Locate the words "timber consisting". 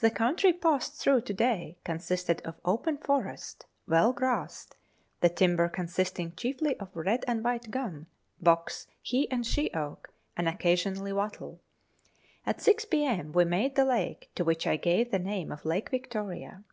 5.28-6.34